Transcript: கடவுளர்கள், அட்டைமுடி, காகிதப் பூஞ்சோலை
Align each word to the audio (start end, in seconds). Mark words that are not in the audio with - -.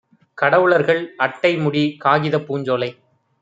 கடவுளர்கள், 0.37 1.03
அட்டைமுடி, 1.19 1.83
காகிதப் 1.99 2.47
பூஞ்சோலை 2.47 2.91